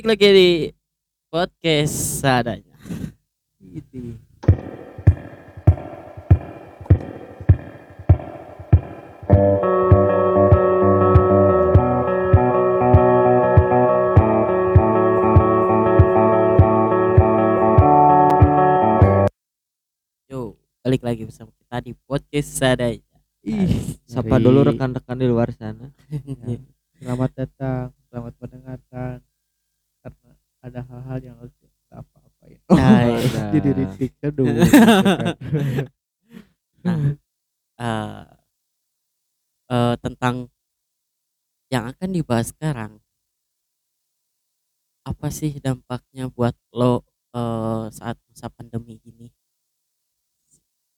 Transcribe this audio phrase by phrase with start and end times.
[0.00, 0.50] Balik lagi di
[1.28, 2.72] podcast seadanya.
[3.60, 4.16] Gitu.
[20.32, 23.04] Yo, balik lagi bersama kita di podcast seadanya.
[23.44, 25.92] Ih, Sapa dulu rekan-rekan di luar sana.
[26.48, 26.56] Ya.
[26.96, 29.29] Selamat datang, selamat mendengarkan.
[30.60, 32.58] Ada hal-hal yang harus kita apa-apain.
[32.68, 33.42] Nah, iya.
[33.56, 34.44] jadi repeat aduh.
[34.44, 35.36] gitu kan.
[36.80, 36.96] Nah,
[37.80, 38.22] eh
[39.70, 40.50] eh, tentang
[41.70, 42.98] yang akan dibahas sekarang
[45.06, 49.32] apa sih dampaknya buat lo eh, saat masa pandemi ini?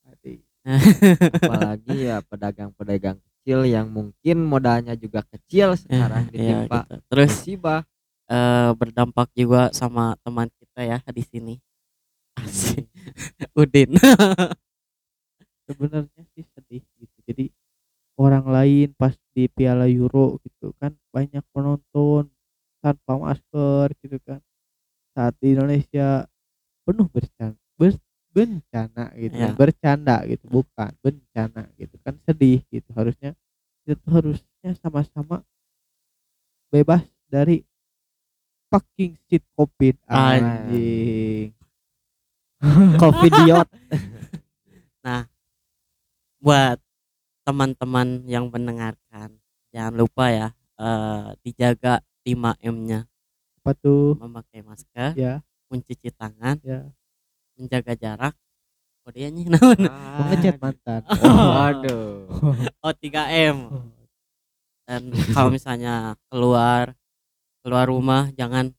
[0.02, 0.34] Tadi,
[1.46, 6.94] Apalagi ya pedagang-pedagang kecil yang mungkin modalnya juga kecil sekarang Iya, ditimpa gitu.
[7.10, 7.80] Terus musibah.
[8.30, 11.54] Eh, berdampak juga sama teman kita ya di sini.
[12.38, 12.86] Asik.
[13.60, 13.96] Udin.
[15.66, 17.16] sebenarnya sih sedih gitu.
[17.28, 17.44] Jadi
[18.20, 22.30] orang lain pas di Piala Euro gitu kan banyak penonton
[22.82, 24.40] tanpa masker gitu kan.
[25.16, 26.26] Saat di Indonesia
[26.86, 28.02] penuh bercanda, ber-
[28.34, 29.50] bencana gitu, Ya.
[29.52, 29.56] kan.
[29.58, 32.90] bercanda gitu, bukan bencana gitu kan sedih gitu.
[32.96, 33.32] Harusnya
[33.88, 35.42] itu harusnya sama-sama
[36.72, 37.62] bebas dari
[38.72, 41.52] fucking shit covid anjing.
[43.00, 43.68] Covidiot.
[46.42, 46.78] buat
[47.42, 49.38] teman-teman yang mendengarkan
[49.70, 53.06] jangan lupa ya eh, dijaga 5M-nya
[53.62, 54.18] Apa tuh?
[54.18, 55.38] memakai masker Ya,
[55.70, 56.86] mencuci tangan ya.
[57.54, 58.34] menjaga jarak
[59.02, 59.86] kodenya naon
[60.30, 61.02] Ngechat mantan.
[61.22, 62.26] Waduh.
[62.78, 63.58] oh 3M
[64.82, 66.94] dan kalau misalnya keluar
[67.62, 68.74] keluar rumah jangan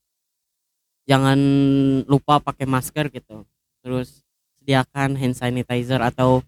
[1.08, 1.39] jangan
[2.08, 3.44] lupa pakai masker gitu.
[3.84, 4.23] Terus
[4.59, 6.39] sediakan hand sanitizer atau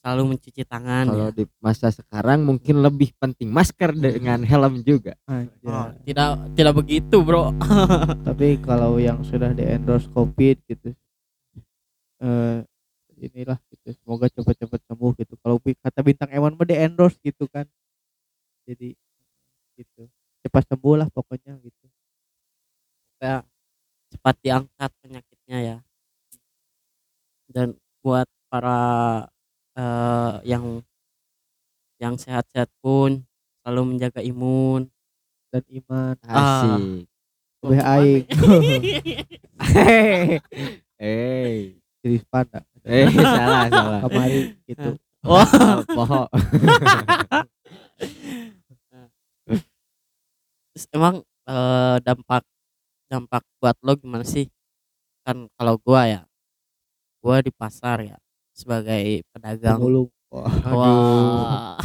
[0.00, 1.36] selalu mencuci tangan Kalau ya.
[1.36, 5.14] di masa sekarang mungkin lebih penting masker dengan helm juga.
[5.28, 7.52] Oh, tidak tidak begitu bro.
[8.26, 10.96] Tapi kalau yang sudah di endorse covid gitu
[12.20, 12.60] eh
[13.20, 15.36] inilah gitu semoga cepat-cepat sembuh gitu.
[15.40, 17.68] Kalau kata bintang Ewan mah di endorse gitu kan.
[18.64, 18.96] Jadi
[19.76, 20.08] gitu.
[20.40, 21.79] Cepat sembuh lah pokoknya gitu
[23.20, 23.44] supaya
[24.08, 25.76] cepat diangkat penyakitnya ya
[27.52, 28.80] dan buat para
[29.76, 30.80] eh, yang
[32.00, 33.20] yang sehat-sehat pun
[33.60, 34.88] selalu menjaga imun
[35.52, 36.64] dan iman Ah.
[36.64, 37.04] Asik.
[37.60, 38.24] lebih aing
[39.60, 40.40] Hei.
[40.96, 41.76] Hei.
[42.00, 44.00] jadi pada Eh, salah, salah.
[44.00, 44.96] kamari gitu
[45.28, 45.44] wah
[45.84, 46.24] Poho.
[50.72, 52.40] terus emang eh, dampak
[53.10, 54.46] dampak buat lo gimana sih?
[55.26, 56.22] Kan kalau gua ya
[57.20, 58.16] gua di pasar ya
[58.54, 59.82] sebagai pedagang.
[59.82, 60.54] Pemulung wah.
[60.70, 61.76] Wah,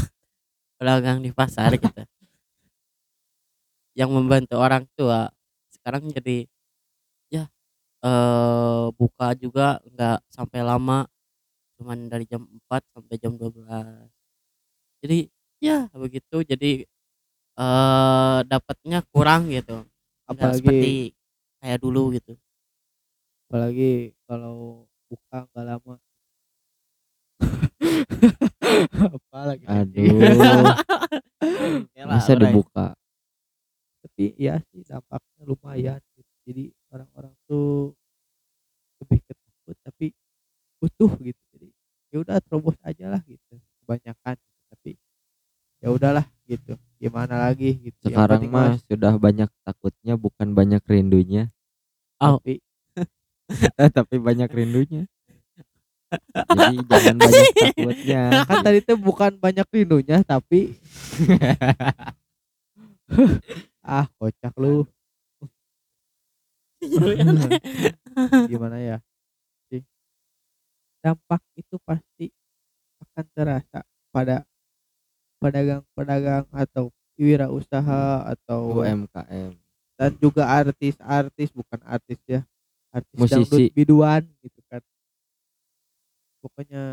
[0.77, 2.05] pedagang di pasar gitu.
[3.95, 5.31] Yang membantu orang tua
[5.71, 6.43] sekarang jadi
[7.31, 7.47] ya
[8.03, 11.07] eh buka juga nggak sampai lama,
[11.79, 14.11] cuman dari jam 4 sampai jam 12.
[15.03, 15.31] Jadi
[15.63, 16.43] ya begitu.
[16.43, 16.83] Jadi
[17.55, 19.87] eh dapatnya kurang gitu.
[20.27, 20.93] Nggak apalagi seperti
[21.65, 22.37] kayak dulu gitu.
[23.45, 25.95] apalagi kalau buka nggak lama
[29.17, 30.05] apalagi Aduh.
[31.97, 32.93] Yalah, Bisa dibuka.
[34.01, 36.31] tapi ya sih dampaknya lumayan gitu.
[36.45, 37.93] jadi orang-orang tuh
[39.01, 40.05] lebih ketakut tapi
[40.77, 41.67] butuh gitu jadi
[42.13, 44.61] ya udah terobos aja lah gitu kebanyakan gitu.
[44.71, 44.91] tapi
[45.81, 49.49] ya udahlah gitu gimana lagi gitu Yang Sekarang penting mah sudah banyak
[50.65, 51.43] banyak rindunya,
[52.17, 52.41] Oh.
[52.41, 52.57] tapi
[53.77, 55.05] Eh, tapi banyak rindunya.
[56.57, 58.23] Jadi jangan banyak takutnya.
[58.47, 60.73] kan tadi tuh bukan banyak rindunya tapi
[63.85, 64.85] ah kocak lu
[68.49, 68.97] gimana ya
[69.69, 69.81] sih
[71.03, 72.31] dampak itu pasti
[73.03, 73.79] akan terasa
[74.13, 74.45] pada
[75.41, 79.51] pedagang-pedagang atau wirausaha atau UMKM.
[79.95, 82.41] Dan juga artis-artis bukan artis ya
[82.91, 83.35] artis Musisi.
[83.35, 84.83] dangdut biduan gitu kan
[86.43, 86.83] pokoknya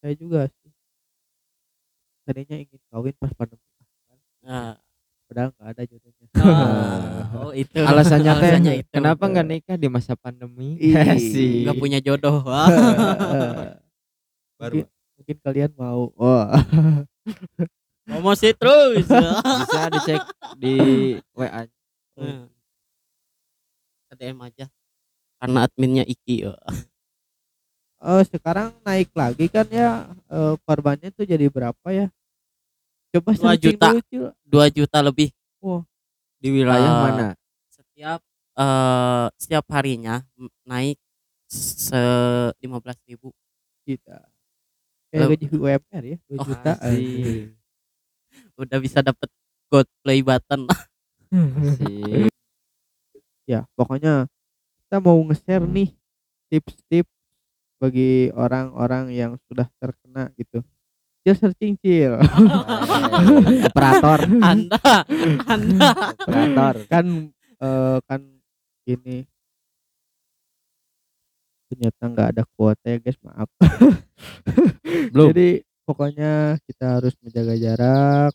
[0.00, 0.70] saya juga sih
[2.22, 3.60] tadinya ingin kawin pas pandemi
[4.42, 4.74] Nah,
[5.30, 8.90] padahal nggak ada jodohnya oh, oh, itu Alasannya teh Alasannya itu.
[8.90, 10.74] kenapa nggak nikah di masa pandemi?
[10.82, 10.94] Ih.
[11.22, 11.52] Sih.
[11.64, 12.66] nggak punya jodoh Wah.
[14.58, 16.44] mungkin, mungkin kalian mau oh
[18.02, 20.20] promosi terus Bisa dicek
[20.58, 20.74] di
[21.38, 21.62] WA.
[22.16, 22.46] Hmm.
[24.12, 24.68] DM aja
[25.40, 26.52] karena adminnya Iki ya.
[28.02, 32.12] Eh sekarang naik lagi kan ya eh, korbannya tuh jadi berapa ya?
[33.12, 33.88] Coba Dua juta.
[34.44, 35.32] 2 juta lebih
[35.64, 35.84] Wah.
[36.40, 37.28] di wilayah Eh, mana
[37.72, 38.20] setiap
[38.52, 40.20] eh setiap harinya
[40.68, 41.00] naik
[41.48, 41.96] se
[42.60, 43.32] 15.000 ribu
[43.88, 44.28] Kita.
[45.12, 46.72] Kayak gaji UMR ya, 2 Oh, juta.
[48.56, 49.28] Udah bisa dapet
[49.68, 50.64] god play button
[51.32, 52.28] Asik.
[53.48, 54.28] ya, pokoknya
[54.84, 55.96] kita mau nge-share nih
[56.52, 57.08] tips-tips
[57.80, 60.60] bagi orang-orang yang sudah terkena gitu.
[61.24, 62.20] Cil searching Cil.
[63.72, 64.20] Operator.
[64.42, 65.06] Anda
[65.48, 65.90] anda.
[66.20, 66.74] Operator.
[66.92, 67.06] Kan
[67.62, 68.20] eh, kan
[68.84, 69.24] ini.
[71.72, 73.16] Ternyata nggak ada kuota ya guys.
[73.24, 73.48] Maaf.
[75.14, 75.32] Belum.
[75.32, 78.32] Jadi pokoknya kita harus menjaga jarak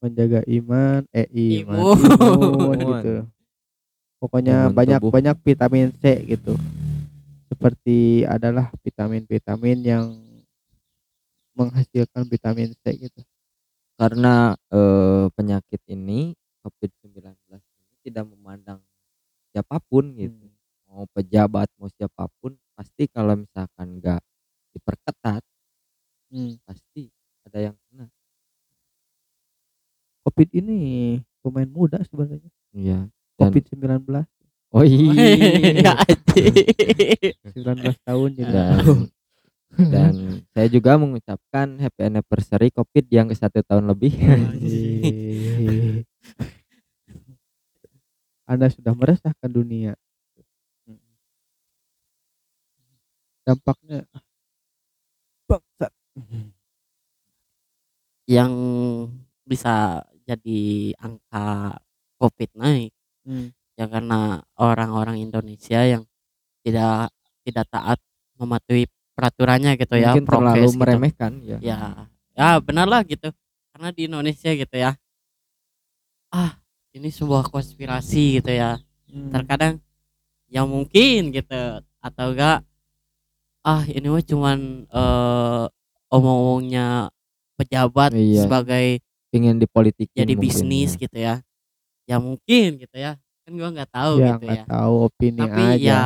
[0.00, 2.78] menjaga iman eh iman Imun.
[2.80, 3.14] gitu.
[4.20, 5.12] Pokoknya Imun banyak tubuh.
[5.12, 6.54] banyak vitamin C gitu.
[7.48, 10.06] Seperti adalah vitamin-vitamin yang
[11.52, 13.20] menghasilkan vitamin C gitu.
[14.00, 16.32] Karena eh, penyakit ini
[16.64, 17.20] COVID-19
[17.52, 18.80] ini tidak memandang
[19.52, 20.48] siapa pun gitu.
[20.88, 24.20] Mau pejabat mau siapa pun pasti kalau misalkan nggak
[24.72, 25.44] diperketat
[26.30, 26.54] Hmm.
[26.62, 27.10] pasti
[27.42, 28.06] ada yang kena
[30.26, 30.78] covid ini
[31.40, 33.08] pemain muda sebenarnya iya
[33.40, 34.04] covid 19
[34.70, 34.96] oh ya
[35.80, 37.34] iya anjing.
[37.56, 39.10] 19 tahun jadi dan
[39.78, 44.18] dan saya juga mengucapkan happy anniversary covid yang ke satu tahun lebih.
[48.50, 49.94] Anda sudah meresahkan dunia.
[53.46, 54.04] Dampaknya
[55.46, 55.92] bangsat.
[58.30, 58.52] yang
[59.50, 60.62] bisa jadi
[60.96, 61.74] angka
[62.14, 63.50] covid naik Hmm.
[63.74, 66.08] ya karena orang-orang Indonesia yang
[66.64, 67.12] tidak
[67.44, 67.98] tidak taat
[68.38, 70.78] mematuhi peraturannya gitu ya mungkin terlalu gitu.
[70.80, 71.78] meremehkan ya ya
[72.32, 73.28] ya benar lah gitu
[73.74, 74.96] karena di Indonesia gitu ya
[76.30, 76.56] ah
[76.94, 78.78] ini sebuah konspirasi gitu ya
[79.10, 79.34] Hmm.
[79.34, 79.82] terkadang
[80.48, 81.60] yang mungkin gitu
[81.98, 82.62] atau enggak
[83.60, 85.64] ah ini mah cuman eh
[86.08, 87.10] omong-omongnya
[87.58, 88.46] pejabat Iya.
[88.46, 91.00] sebagai ingin dipolitikin jadi mungkin bisnis ya.
[91.06, 91.34] gitu ya.
[92.10, 93.14] Ya mungkin gitu ya.
[93.46, 94.64] Kan gua nggak tahu ya gitu nggak ya.
[94.66, 95.78] tahu opini tapi aja.
[95.78, 96.02] ya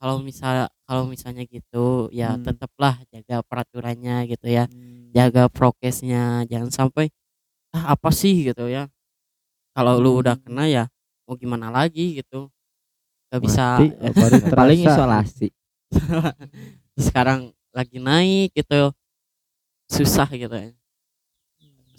[0.00, 0.54] kalau misal
[0.88, 2.44] kalau misalnya gitu ya Hmm.
[2.44, 4.64] tetaplah jaga peraturannya gitu ya.
[4.68, 5.12] Hmm.
[5.16, 6.44] jaga prokesnya.
[6.46, 7.08] Jangan sampai
[7.74, 8.52] ah apa sih?
[8.52, 8.88] gitu ya.
[9.76, 10.44] Kalau lu udah Hmm.
[10.44, 10.84] kena ya
[11.24, 12.50] mau gimana lagi gitu.
[13.30, 15.48] Gak bisa Mati, oh, paling isolasi.
[16.98, 18.90] Sekarang lagi naik gitu.
[19.90, 20.79] Susah gitu ya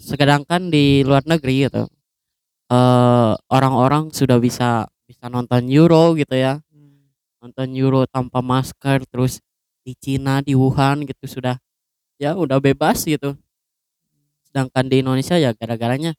[0.02, 1.82] sedangkan di luar negeri gitu
[2.72, 6.60] eh orang-orang sudah bisa bisa nonton Euro gitu ya.
[7.42, 9.42] Nonton Euro tanpa masker terus
[9.86, 11.56] di Cina di Wuhan gitu sudah
[12.20, 13.36] ya udah bebas gitu.
[14.48, 16.12] Sedangkan di Indonesia ya gara-garanya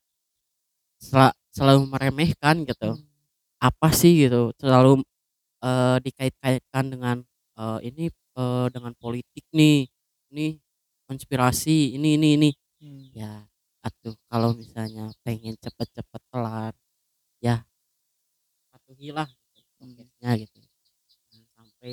[1.02, 2.98] sel- selalu meremehkan gitu.
[3.62, 5.02] Apa sih gitu selalu
[5.66, 7.18] eh, dikait-kaitkan dengan
[7.60, 9.88] eh, ini eh, dengan politik nih
[10.34, 10.48] ini
[11.10, 12.52] konspirasi ini ini ini.
[12.84, 13.08] Hmm.
[13.16, 13.34] ya
[13.84, 16.74] atuh kalau misalnya pengen cepet-cepet kelar
[17.44, 17.68] ya
[18.74, 20.60] patuhilah gitu, prokesnya gitu.
[21.30, 21.92] Jangan sampai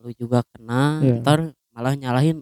[0.00, 1.16] lu juga kena Iya.
[1.22, 1.38] ntar
[1.76, 2.40] malah nyalahin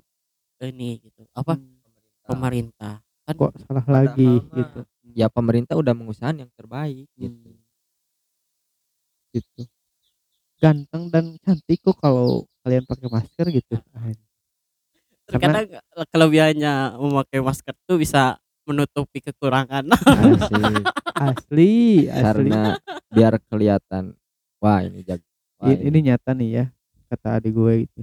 [0.63, 1.79] ini gitu apa Hmm.
[2.27, 3.03] pemerintah.
[3.27, 4.81] Kan kok salah lagi mah gitu.
[5.17, 7.61] ya pemerintah udah mengusahakan yang terbaik gitu Hmm.
[9.35, 9.63] gitu.
[10.59, 13.75] Ganteng dan cantik kok kalau kalian pakai masker gitu.
[15.29, 15.67] Terkadang
[16.11, 19.89] kelebihannya memakai masker tuh bisa menutupi kekurangan.
[19.97, 20.85] Asik.
[21.17, 21.75] asli
[22.07, 22.23] asli.
[22.23, 22.77] Karena
[23.11, 24.15] biar kelihatan
[24.61, 25.19] wah ini jag
[25.57, 26.65] wah, I- ini nyata nih ya
[27.09, 28.01] kata adik gue gitu.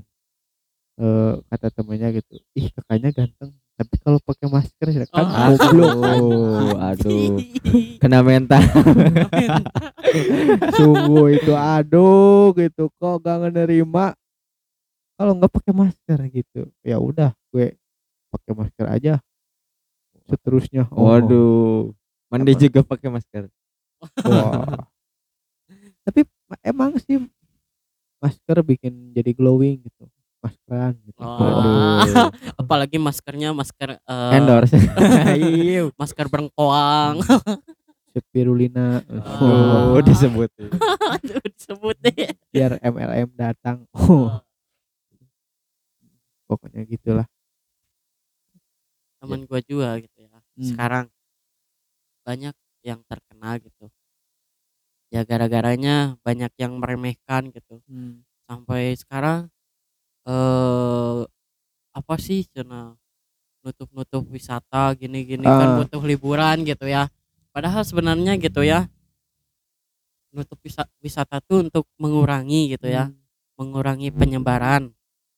[0.95, 5.55] Eh kata temennya gitu ih kakaknya ganteng tapi kalau pakai masker ya kan Oh.
[5.60, 5.95] goblok.
[6.00, 7.36] Aduh aduh.
[8.01, 8.63] Kena mental.
[10.74, 14.15] Sungguh itu aduh gitu kok gak ngenerima?
[15.15, 17.79] Kalau nggak pakai masker gitu ya udah gue
[18.27, 19.13] pakai masker aja
[20.29, 20.89] seterusnya.
[20.91, 21.94] Oh, waduh
[22.29, 22.62] mandi Apa?
[22.62, 23.44] juga pakai masker.
[24.27, 24.86] Wah.
[26.05, 27.17] tapi ma- emang sih
[28.22, 30.05] masker bikin jadi glowing gitu.
[30.41, 31.22] Maskeran gitu.
[31.22, 31.41] Oh.
[31.41, 32.29] waduh.
[32.58, 34.77] Apalagi maskernya masker eh, endorse.
[36.01, 37.22] Masker berengkoang
[38.15, 39.03] spirulina
[39.44, 40.48] oh disebut.
[40.55, 43.84] Aduh, disebut deh biar MLM datang.
[43.91, 44.39] Oh.
[46.46, 47.27] pokoknya gitulah.
[49.20, 50.14] Teman gua juga gitu.
[50.14, 50.14] ya
[50.55, 50.65] Hmm.
[50.65, 51.05] sekarang
[52.25, 53.91] banyak yang terkena gitu
[55.13, 58.25] ya gara-garanya banyak yang meremehkan gitu Hmm.
[58.50, 59.47] sampai sekarang
[60.25, 61.21] eh
[61.95, 62.97] apa sih cenah
[63.63, 65.77] nutup-nutup wisata gini-gini kan Ah.
[65.81, 67.07] butuh liburan gitu ya
[67.55, 68.89] padahal sebenarnya gitu ya
[70.35, 73.15] nutup wisa- wisata tuh untuk mengurangi gitu ya Hmm.
[73.55, 74.91] mengurangi penyebaran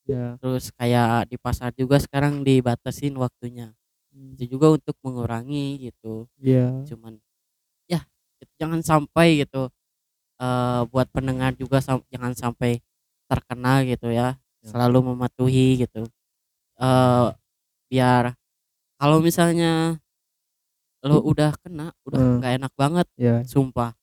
[0.09, 0.39] Ya.
[0.41, 3.76] terus kayak di pasar juga sekarang dibatasin waktunya.
[4.37, 6.73] Itu juga untuk mengurangi gitu Iya.
[6.89, 7.17] cuman
[7.85, 8.01] ya
[8.41, 9.69] itu jangan sampai gitu
[10.37, 12.81] eh buat pendengar juga sam- jangan sampai
[13.29, 14.67] terkena gitu ya Ya.
[14.73, 16.05] selalu mematuhi gitu
[16.77, 17.27] eh
[17.87, 18.33] biar
[18.97, 19.97] kalau misalnya
[21.05, 22.35] lo udah kena udah Hmm.
[22.41, 23.45] nggak enak banget Ya.
[23.45, 23.93] sumpah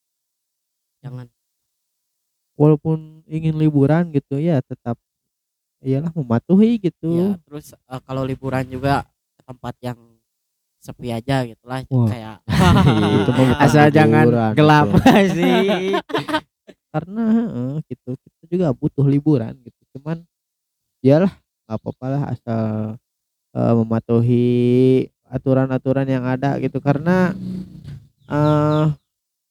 [1.03, 1.29] jangan
[2.55, 4.95] Walaupun ingin liburan gitu ya tetap
[5.83, 7.11] iyalah mematuhi gitu.
[7.19, 9.03] ya terus eh, kalau liburan juga
[9.45, 9.99] tempat yang
[10.85, 12.09] sepi aja gitu lah Wah.
[12.13, 12.37] kayak
[13.33, 14.87] bukan asal jangan liburan, gelap
[15.37, 15.97] sih
[16.95, 19.81] Karena heeh, gitu kita juga butuh liburan gitu.
[19.99, 20.23] Cuman
[21.03, 21.33] iyalah
[21.67, 22.65] nggak apa-apa lah asal
[23.57, 24.47] eh, mematuhi
[25.27, 27.35] aturan-aturan yang ada gitu karena
[28.31, 28.87] eh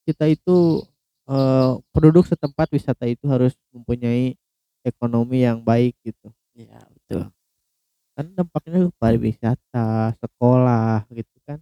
[0.08, 0.88] kita itu
[1.28, 4.40] eh, penduduk setempat wisata itu harus mempunyai
[4.88, 6.32] ekonomi yang baik gitu.
[6.54, 7.28] ya betul
[8.14, 11.60] Kan dampaknya ke pariwisata, sekolah gitu kan.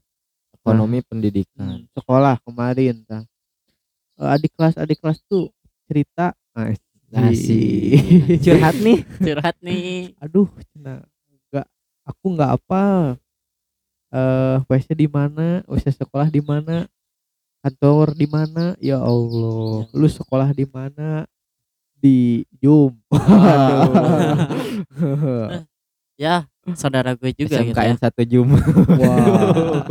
[0.62, 3.02] ekonomi pendidikan Hmm, sekolah kemarin.
[3.10, 3.26] Eh,
[4.22, 5.50] adik kelas adik kelas tuh
[5.90, 6.38] cerita
[7.12, 8.00] Asik.
[8.46, 11.04] curhat nih curhat nih aduh cina
[11.52, 11.68] nggak
[12.08, 12.84] aku nggak apa
[14.16, 16.88] eh WC di mana WC sekolah di mana
[17.60, 21.28] kantor di mana ya Allah lu sekolah di mana
[22.00, 23.92] di Zoom Aduh.
[26.22, 26.46] ya
[26.78, 27.76] saudara gue juga gitu ya.
[27.90, 28.54] SMKN satu jum.
[28.54, 29.82] Wah.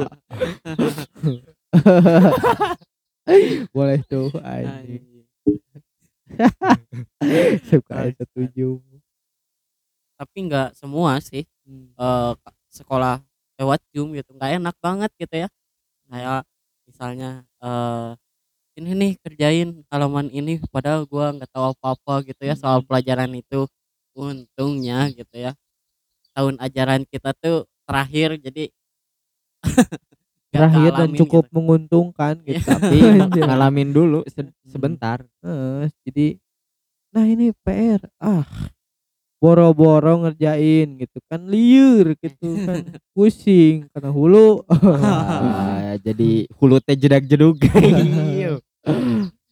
[3.75, 5.27] boleh tuh anjing.
[7.67, 8.79] SMKN satu Zoom
[10.21, 13.25] tapi nggak semua sih eh, ka- sekolah
[13.57, 15.49] lewat Zoom gitu nggak enak banget gitu ya.
[16.09, 16.43] Kayak
[16.89, 18.11] misalnya eh
[18.81, 23.67] ini nih kerjain halaman ini padahal gua nggak tahu apa-apa gitu ya soal pelajaran itu.
[24.17, 25.20] Untungnya gitu
[26.41, 28.73] tahun ajaran kita tuh terakhir jadi
[30.51, 31.55] terakhir dan cukup gitu.
[31.55, 32.65] menguntungkan gitu Iya.
[32.65, 32.99] tapi
[33.47, 35.21] ngalamin dulu se- sebentar.
[35.45, 36.27] Heeh, jadi
[37.13, 38.47] nah ini PR ah
[39.41, 44.63] boro-boro ngerjain gitu kan liur gitu kan pusing karena hulu.
[44.69, 47.57] Ah, jadi hulu teh jedak jeduk.
[47.65, 48.61] Iya.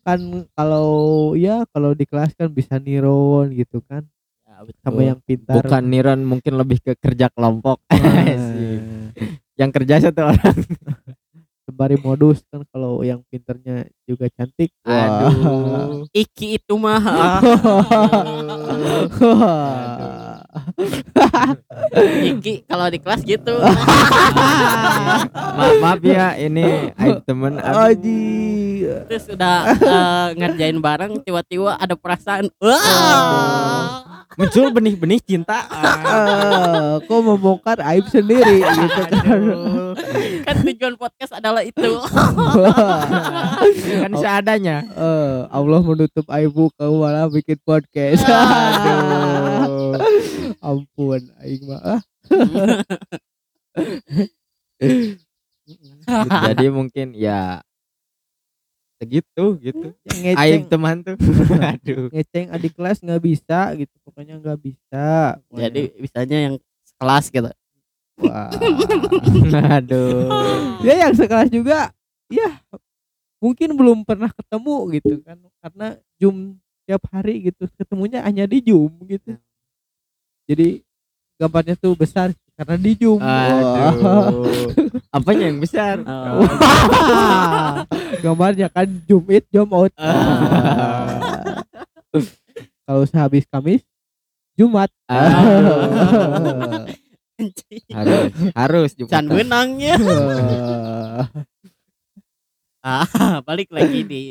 [0.05, 0.21] kan
[0.57, 4.05] kalau ya kalau di kelas kan bisa niron gitu kan.
[4.05, 4.18] Ya,
[4.67, 4.83] betul.
[4.83, 5.55] sama yang pintar.
[5.61, 7.79] Bukan niron mungkin lebih ke kerja kelompok.
[7.91, 8.81] Asik.
[9.61, 10.57] yang kerja satu orang.
[11.69, 14.73] Sembari modus kan kalau yang pinternya juga cantik.
[14.89, 16.97] Aduh Iki itu mah
[22.33, 23.61] Iki kalau di kelas gitu.
[25.59, 27.61] Maaf, maaf ya ini aib temen.
[27.61, 28.89] Aji.
[29.13, 34.17] Terus udah eh, ngerjain bareng tiba-tiba ada perasaan wah!
[34.39, 35.67] Muncul benih-benih cinta.
[35.67, 39.41] Ah, kok membongkar aib sendiri gitu kan.
[40.47, 41.99] Kan tujuan podcast adalah itu.
[43.99, 44.87] Kan seadanya.
[44.95, 48.23] Eh, Allah menutup aibmu kamu malah bikin podcast.
[49.99, 52.01] Aduh ampun aing mah ah.
[56.49, 57.61] jadi mungkin ya
[58.99, 59.95] segitu gitu.
[60.11, 60.63] Aib ngeceng.
[60.67, 61.15] Teman tuh.
[61.71, 63.95] Aduh ngeceng adik kelas nggak bisa gitu.
[64.03, 65.39] Pokoknya nggak bisa.
[65.55, 66.55] Jadi bisanya yang
[66.99, 67.51] kelas gitu.
[68.19, 68.51] Wah.
[69.79, 70.27] aduh
[70.83, 71.95] ya yang sekelas juga
[72.27, 72.59] ya
[73.39, 75.39] mungkin belum pernah ketemu gitu kan.
[75.63, 77.71] Karena zoom tiap hari gitu.
[77.79, 79.39] Ketemunya hanya di zoom gitu
[80.49, 80.81] jadi
[81.37, 84.49] gambarnya tuh besar karena di zoom aduh
[85.09, 86.43] apanya yang besar Oh.
[88.25, 91.63] gambarnya kan zoom it zoom out Ah.
[92.83, 93.85] kalau sehabis Kamis
[94.57, 96.91] Jumat Aduh.
[97.95, 99.31] harus harus can Jumatan.
[99.31, 99.95] benangnya
[102.81, 103.07] ah
[103.41, 104.23] balik lagi di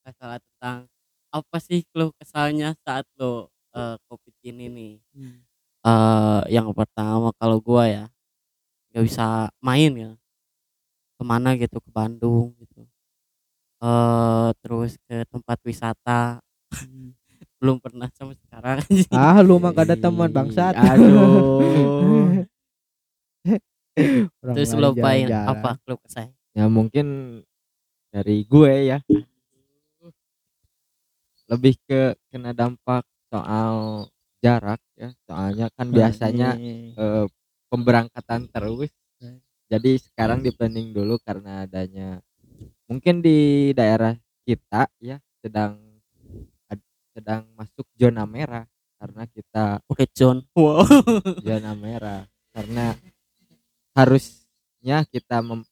[0.00, 0.88] masalah tentang
[1.28, 4.92] apa sih lo kesalnya saat lo eh, covid ini nih
[5.86, 8.04] eh yang pertama kalau gua ya
[8.92, 10.12] nggak bisa main ya.
[11.18, 12.86] Ke mana gitu ke Bandung gitu.
[13.82, 16.42] Eh terus ke tempat wisata.
[17.58, 18.78] Belum pernah sama sekarang.
[19.10, 20.78] Ah lu mah gak ada teman bangsat.
[20.78, 22.46] aduh.
[24.42, 25.58] Orang terus lain lo main jalan-jalan.
[25.58, 27.06] apa lo kesah ya mungkin
[28.10, 28.98] dari gue ya.
[31.48, 34.06] Lebih ke kena dampak soal
[34.38, 36.54] jarak ya soalnya kan biasanya
[36.94, 37.26] eh,
[37.68, 39.42] pemberangkatan terus Hmm.
[39.66, 42.22] jadi sekarang di planning dulu karena adanya
[42.86, 44.14] mungkin di daerah
[44.46, 45.74] kita ya sedang
[47.10, 48.62] sedang masuk zona merah
[48.94, 50.46] karena kita Red zone.
[50.54, 50.86] Wow.
[51.50, 52.94] zona merah karena
[53.98, 55.66] harusnya kita mem-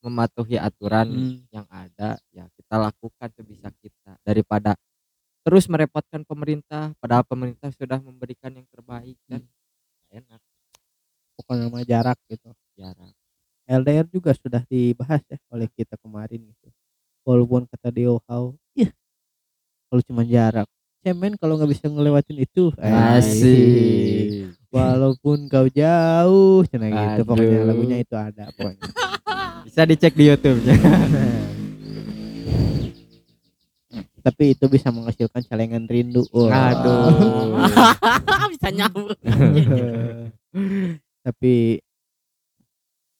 [0.00, 1.44] mematuhi aturan Hmm.
[1.52, 4.72] yang ada ya kita lakukan sebisa kita daripada
[5.46, 9.42] terus merepotkan pemerintah padahal pemerintah sudah memberikan yang terbaik dan
[10.12, 10.40] enak.
[11.38, 12.50] Bukan nama jarak gitu.
[12.78, 13.14] Jarak.
[13.68, 16.68] LDR juga sudah dibahas ya oleh kita kemarin gitu.
[17.28, 18.88] Walaupun kata Dio How iya
[19.92, 20.64] kalau cuma jarak
[21.04, 22.72] cemen kalau nggak bisa ngelewatin itu.
[22.80, 24.52] Asik.
[24.68, 28.84] Walaupun kau jauh cina gitu pokoknya lagunya itu ada pokoknya.
[29.68, 30.74] Bisa dicek di YouTube-nya
[34.22, 36.74] tapi itu bisa menghasilkan celengan rindu Wah.
[36.74, 37.54] Aduh.
[38.52, 39.14] Bisa nyambung.
[41.26, 41.78] tapi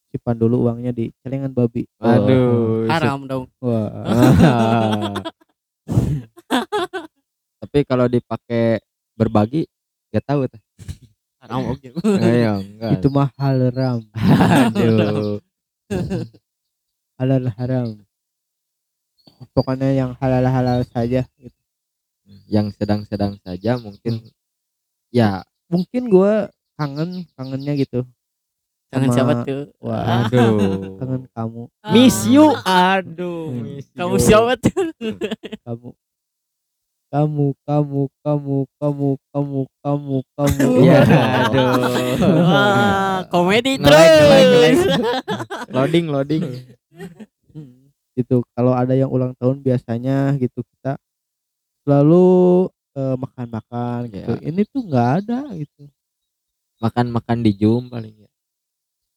[0.09, 2.89] simpan dulu uangnya di celengan babi Aduh.
[2.89, 3.45] Haram dong.
[3.61, 3.93] wah
[7.59, 8.81] Tapi kalau dipakai
[9.13, 9.69] berbagi
[10.15, 10.63] gak tahu tuh.
[11.39, 11.89] Haram oke.
[12.19, 12.91] Ayo, enggak.
[12.99, 15.39] itu mah haram Aduh.
[17.19, 17.89] halal haram
[19.53, 21.59] pokoknya yang halal halal saja gitu.
[22.47, 24.21] Yang sedang-sedang saja mungkin
[25.09, 28.05] ya mungkin gua kangen kangennya gitu
[28.89, 29.69] Sama- siapa tuh?
[29.81, 30.97] wah aduh.
[30.97, 32.53] kangen kamu Miss you.
[32.65, 33.77] Aduh, Hmm.
[33.77, 34.25] miss Kamu you.
[34.25, 34.73] siapa tuh?
[35.65, 35.89] kamu
[37.09, 41.01] kamu kamu kamu kamu kamu kamu kamu Ya,
[41.49, 41.73] aduh.
[42.45, 44.79] Wah, komedi terus.
[45.73, 46.45] Loading, loading.
[48.19, 50.99] gitu kalau ada yang ulang tahun biasanya gitu kita
[51.87, 52.27] selalu
[52.99, 54.43] eh, makan-makan gitu Ya.
[54.43, 55.87] ini tuh nggak ada gitu
[56.79, 58.31] Makan-makan di Zoom paling ya.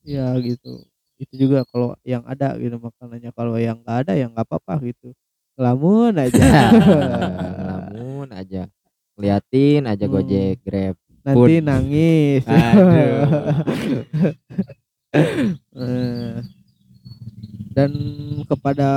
[0.02, 0.82] ya gitu
[1.21, 5.13] itu juga kalau yang ada gitu makanannya kalau yang nggak ada ya nggak apa-apa gitu
[5.58, 6.41] lamun aja
[7.69, 8.65] Namun aja
[9.17, 10.13] liatin aja Hmm.
[10.17, 10.95] Gojek, Grab.
[11.21, 11.65] nanti Pun.
[11.69, 13.21] nangis Aduh.
[17.71, 17.91] Dan
[18.45, 18.89] kepada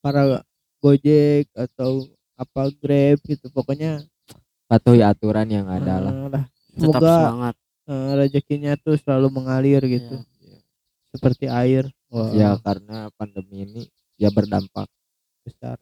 [0.00, 0.44] para
[0.78, 4.04] Gojek atau apa Grab gitu pokoknya
[4.64, 6.14] Patuhi aturan yang ada lah.
[6.70, 7.54] Tetap semoga semangat.
[7.84, 10.58] eh, rezekinya tuh selalu mengalir gitu Iya.
[11.10, 13.82] seperti air Wah, Ya karena pandemi ini
[14.14, 14.86] ya berdampak.
[15.42, 15.80] besar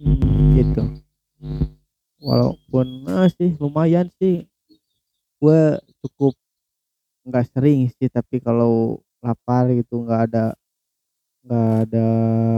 [0.00, 0.82] Hmm, gitu
[2.18, 4.44] walaupun eh, sih lumayan sih
[5.36, 5.60] gue
[6.00, 6.32] cukup
[7.22, 10.44] nggak sering sih tapi kalau lapar gitu nggak ada
[11.44, 12.06] nggak ada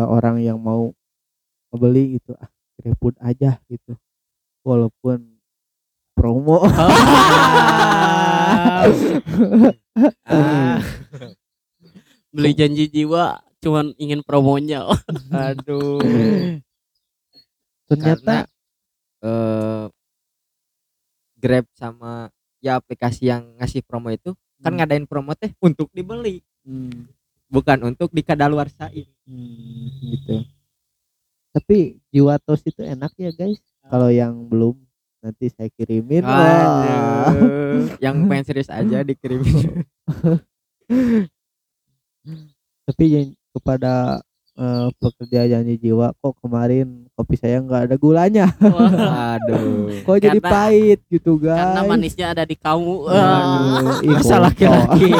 [0.07, 0.91] orang yang mau
[1.71, 3.95] membeli gitu ah GrabFood aja gitu
[4.63, 5.39] walaupun
[6.15, 6.63] promo
[10.25, 10.81] Ah,
[12.33, 14.89] Beli janji jiwa cuman ingin promonya.
[15.31, 16.01] aduh.
[17.87, 18.49] ternyata
[19.23, 19.85] eh
[21.37, 24.79] Grab sama ya aplikasi yang ngasih promo itu kan Hmm.
[24.79, 27.11] ngadain promo teh untuk dibeli, hmm,
[27.53, 29.07] bukan untuk dikadaluarsain.
[29.29, 30.37] hmm, gitu
[31.53, 33.61] tapi jiwa tos itu enak ya guys
[33.93, 34.73] kalau yang belum
[35.23, 37.31] nanti saya kirimin Wah.
[38.03, 39.87] Yang pengen serius aja dikirimin.
[42.87, 44.19] tapi yang kepada
[44.53, 49.89] eh, pekerja janji jiwa kok kemarin kopi saya nggak ada gulanya Aduh.
[50.07, 52.95] kok jadi Karena- pahit gitu guys Karena manisnya ada di kamu.
[53.09, 55.11] Aduh, ih, Masa laki-laki.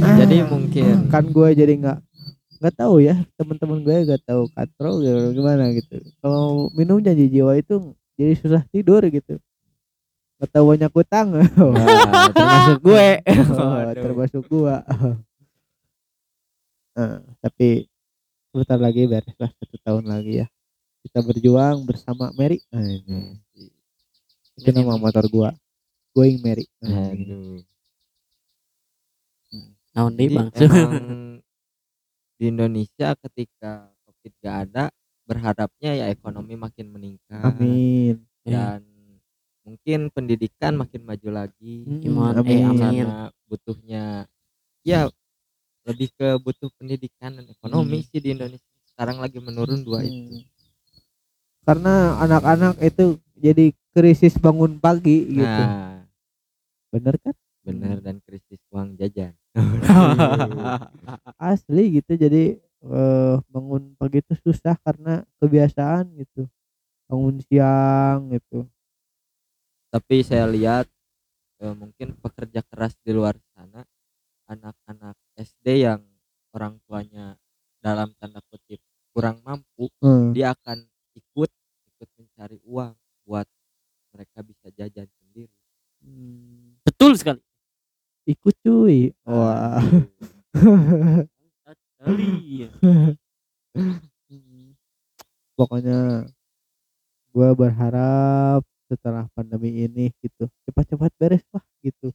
[0.00, 1.98] Jadi mungkin kan gue jadi nggak
[2.60, 7.56] nggak tahu ya teman-teman gue nggak tahu katro gitu, gimana gitu kalau minum janji jiwa
[7.56, 9.40] itu jadi susah tidur gitu
[10.40, 11.44] nggak tahu banyak utang Nah,
[12.32, 13.08] termasuk gue.
[13.60, 14.80] Oh, termasuk gua.
[16.90, 17.86] Nah, tapi
[18.50, 20.46] sebentar lagi bereslah satu tahun lagi ya.
[21.06, 22.60] Kita berjuang bersama Mary.
[22.68, 23.40] Nah, ini.
[24.58, 25.54] Itu nama motor gua.
[26.12, 26.66] Going Mary.
[26.82, 27.14] Nah.
[27.14, 27.62] Aduh.
[29.94, 30.48] Naon deui Jadi Bang?
[32.40, 34.84] di Indonesia ketika covid gak ada
[35.24, 37.44] berharapnya ya ekonomi makin meningkat.
[37.44, 38.26] Amin.
[38.42, 38.82] Dan
[39.70, 41.86] mungkin pendidikan makin maju lagi.
[41.86, 42.62] Mm, Iman, eh, amin.
[42.66, 42.82] amin.
[42.82, 44.04] karena butuhnya
[44.82, 45.06] ya
[45.86, 48.66] lebih ke butuh pendidikan dan ekonomi sih di Indonesia.
[48.90, 50.42] Sekarang lagi menurun dua itu.
[50.42, 50.48] Hmm.
[51.60, 55.62] karena anak-anak itu jadi krisis bangun pagi gitu.
[55.62, 56.02] Nah.
[56.90, 57.36] Bener kan?
[57.62, 59.36] Benar dan krisis uang jajan.
[61.52, 66.50] Asli gitu jadi eh, bangun pagi itu susah karena kebiasaan gitu.
[67.06, 68.66] Bangun siang gitu
[69.90, 70.86] tapi saya lihat
[71.60, 73.82] eh, mungkin pekerja keras di luar sana
[74.50, 76.02] anak-anak SD yang
[76.54, 77.34] orang tuanya
[77.82, 78.78] dalam tanda kutip
[79.10, 80.30] kurang mampu Hmm.
[80.30, 80.86] dia akan
[81.18, 81.50] ikut
[81.90, 82.94] ikut mencari uang
[83.26, 83.46] buat
[84.14, 85.54] mereka bisa jajan sendiri.
[86.02, 86.80] Hmm.
[86.82, 87.42] betul sekali.
[88.26, 89.12] Ikut cuy.
[89.26, 89.82] Wah.
[92.00, 92.66] Sekali
[95.58, 96.24] pokoknya
[97.30, 100.50] gua berharap setelah pandemi ini gitu.
[100.66, 102.10] Cepat-cepat beres lah gitu.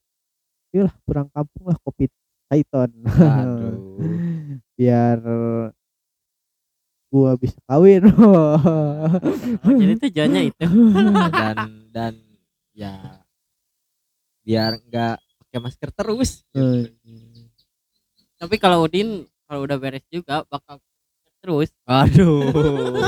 [0.76, 2.12] Yalah pulang kampung lah covid
[2.52, 3.96] Python Aduh.
[4.78, 5.18] biar
[7.08, 8.04] gua bisa kawin.
[9.66, 10.66] Oh, jadi tujuannya itu.
[11.40, 11.58] Dan
[11.96, 12.14] dan
[12.76, 13.24] ya
[14.44, 15.16] biar nggak
[15.48, 16.92] pakai masker terus Eh,
[18.36, 20.78] tapi kalau Udin kalau udah beres juga bakal
[21.46, 21.70] terus.
[21.86, 22.50] Aduh.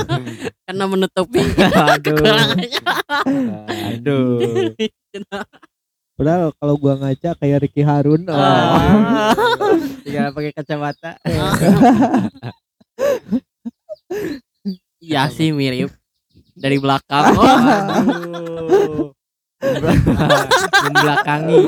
[0.70, 1.42] Karena menutupi
[1.74, 1.98] aduh.
[1.98, 2.82] kekurangannya.
[3.98, 4.38] Aduh.
[6.14, 8.38] Padahal kalau gua ngaca kayak Ricky Harun oh.
[8.38, 9.34] Ah.
[10.06, 11.18] tinggal pakai kacamata.
[15.02, 15.90] Iya sih mirip.
[16.54, 17.34] Dari belakang.
[17.34, 19.14] Oh, aduh
[20.86, 21.62] membelakangi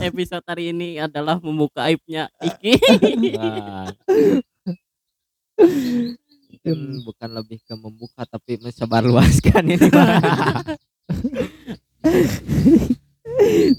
[0.08, 2.76] episode hari ini adalah membuka aibnya Iki.
[6.52, 9.88] Mungkin bukan lebih ke membuka tapi mensebarluaskan ini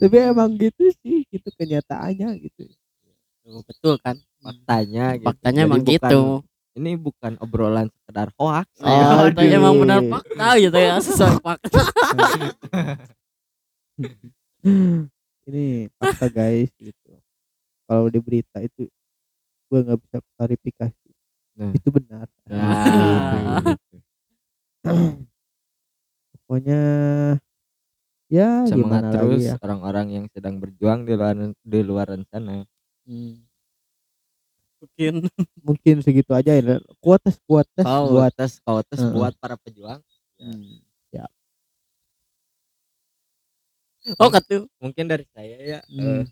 [0.01, 2.67] tapi emang gitu sih itu kenyataannya gitu.
[3.63, 5.27] Betul kan faktanya gitu.
[5.27, 6.21] faktanya Jadi emang bukan- gitu.
[6.73, 8.67] ini bukan obrolan sekedar hoax.
[8.81, 11.79] Oh, Ya, faktanya emang benar fakta gitu ya sesuai fakta.
[15.43, 17.11] Ini fakta guys gitu.
[17.83, 18.87] Kalau di berita itu
[19.69, 21.02] gue nggak bisa klarifikasi
[21.53, 21.71] Nah.
[21.77, 22.27] itu benar.
[22.49, 23.97] Nah, gitu.
[26.33, 26.79] pokoknya
[28.31, 29.55] ya semangat gimana terus lagi ya.
[29.61, 32.65] orang-orang yang sedang berjuang di luar di luar sana
[33.03, 33.43] Hmm,
[34.79, 35.13] mungkin.
[35.67, 36.79] Mungkin segitu aja ya.
[37.03, 39.11] Kuotas kuotas kau buat tes kau tes Heeh.
[39.11, 39.99] buat para pejuang.
[40.39, 40.79] Hmm,
[44.19, 46.23] oh katu mungkin dari saya ya Hmm.
[46.23, 46.25] eh,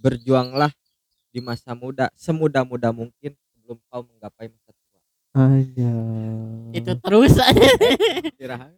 [0.00, 0.72] berjuanglah
[1.30, 3.32] di masa muda semudah-mudah mungkin
[3.70, 4.98] sebelum kau menggapai masa tua.
[5.30, 5.94] Aja
[6.74, 7.70] itu terus aja.
[8.26, 8.74] Istirahat.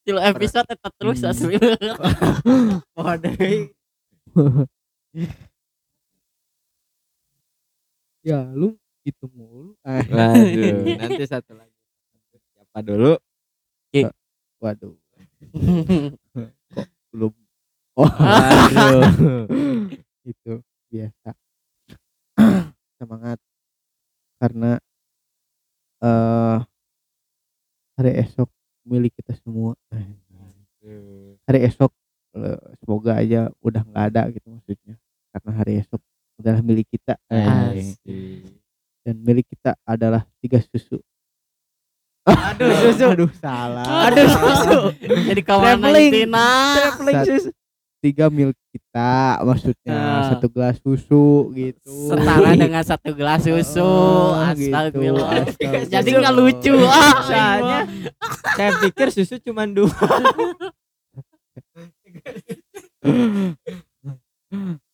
[0.00, 1.60] Cilo episode tetap terus asli.
[2.96, 3.36] Waduh.
[8.24, 9.76] ya lu itu mulu.
[9.84, 10.32] Waduh,
[11.04, 11.76] nanti satu lagi.
[12.56, 13.20] Siapa dulu?
[14.64, 14.96] waduh.
[17.12, 17.32] Belum?
[17.92, 19.04] Waduh.
[20.32, 20.52] itu
[20.88, 21.36] biasa.
[22.96, 23.38] Semangat
[24.38, 24.78] karena
[25.98, 26.58] eh
[27.94, 28.46] hari esok
[28.86, 29.74] milik kita semua
[31.44, 31.90] hari esok
[32.34, 34.94] eh, semoga aja udah nggak ada gitu maksudnya
[35.28, 36.00] karena hari esok
[36.38, 38.46] adalah milik kita Eh, Asik.
[39.02, 41.02] dan milik kita adalah tiga susu
[42.28, 43.06] Aduh, susu.
[43.08, 46.10] aduh salah aduh susu jadi kawan Traveling.
[46.12, 46.48] Tina
[47.26, 47.50] susu.
[47.98, 49.10] Tiga milik kita
[49.42, 50.22] maksudnya Ah.
[50.30, 55.66] satu gelas susu gitu setara dengan satu gelas susu Oh, astagfirullah gitu.
[55.94, 57.80] Jadi nggak lucu ah Soalnya
[58.54, 59.90] saya pikir susu cuma dua.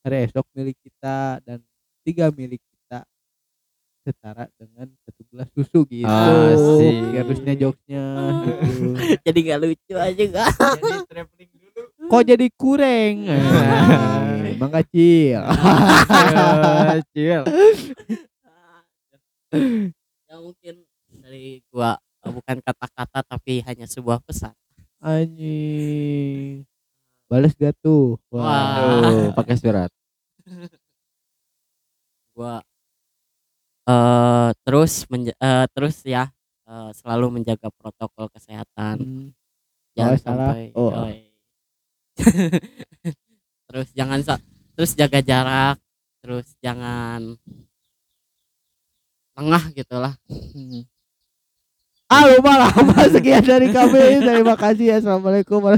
[0.02, 1.58] hari esok milik kita dan
[2.02, 3.06] tiga milik kita
[4.04, 7.16] setara dengan satu gelas susu gitu Asik.
[7.16, 8.04] harusnya jokesnya
[8.44, 8.86] gitu.
[9.26, 11.04] jadi nggak lucu aja gak Jadi dulu.
[12.04, 13.14] Kok jadi kurang
[14.50, 15.40] emang kecil
[16.94, 17.40] Kecil.
[20.24, 20.74] ya mungkin
[21.14, 24.54] dari gua eh, bukan kata-kata tapi hanya sebuah pesan
[24.98, 26.64] anjing
[27.24, 29.00] balas gak tuh Wah.
[29.02, 29.90] Tuh, pakai surat.
[32.32, 32.58] gua
[33.84, 36.32] eh terus menja- eh, terus ya
[36.64, 39.28] eh, selalu menjaga protokol kesehatan Hmm.
[39.94, 40.48] jangan Oh, salah.
[40.50, 40.90] sampai Oh.
[40.90, 41.20] Yoi.
[43.68, 44.20] terus jangan
[44.74, 45.76] terus jaga jarak
[46.22, 47.34] terus jangan
[49.34, 50.14] tengah gitulah
[50.54, 50.86] Hmm.
[52.14, 54.22] Lupa lama sekian dari kami.
[54.22, 55.02] Terima kasih.
[55.02, 55.64] Assalamualaikum